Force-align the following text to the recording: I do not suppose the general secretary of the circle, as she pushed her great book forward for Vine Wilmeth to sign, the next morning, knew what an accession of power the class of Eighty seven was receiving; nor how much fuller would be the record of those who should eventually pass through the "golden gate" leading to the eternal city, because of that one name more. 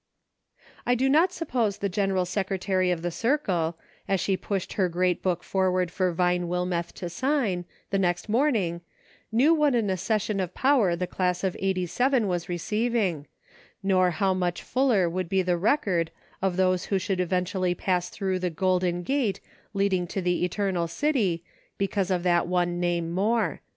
I 0.83 0.95
do 0.95 1.07
not 1.07 1.31
suppose 1.31 1.77
the 1.77 1.87
general 1.87 2.25
secretary 2.25 2.89
of 2.89 3.03
the 3.03 3.11
circle, 3.11 3.77
as 4.07 4.19
she 4.19 4.35
pushed 4.35 4.73
her 4.73 4.89
great 4.89 5.21
book 5.21 5.43
forward 5.43 5.91
for 5.91 6.11
Vine 6.11 6.47
Wilmeth 6.47 6.91
to 6.95 7.07
sign, 7.07 7.65
the 7.91 7.99
next 7.99 8.27
morning, 8.27 8.81
knew 9.31 9.53
what 9.53 9.75
an 9.75 9.91
accession 9.91 10.39
of 10.39 10.55
power 10.55 10.95
the 10.95 11.05
class 11.05 11.43
of 11.43 11.55
Eighty 11.59 11.85
seven 11.85 12.27
was 12.27 12.49
receiving; 12.49 13.27
nor 13.83 14.09
how 14.09 14.33
much 14.33 14.63
fuller 14.63 15.07
would 15.07 15.29
be 15.29 15.43
the 15.43 15.55
record 15.55 16.09
of 16.41 16.57
those 16.57 16.85
who 16.85 16.97
should 16.97 17.19
eventually 17.19 17.75
pass 17.75 18.09
through 18.09 18.39
the 18.39 18.49
"golden 18.49 19.03
gate" 19.03 19.39
leading 19.75 20.07
to 20.07 20.19
the 20.19 20.43
eternal 20.43 20.87
city, 20.87 21.43
because 21.77 22.09
of 22.09 22.23
that 22.23 22.47
one 22.47 22.79
name 22.79 23.11
more. 23.11 23.61